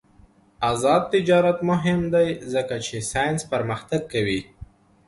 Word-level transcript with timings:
آزاد 0.71 1.03
تجارت 1.13 1.59
مهم 1.69 2.01
دی 2.13 2.27
ځکه 2.53 2.75
چې 2.85 2.95
ساینس 3.11 3.41
پرمختګ 3.53 4.01
کوي. 4.13 4.41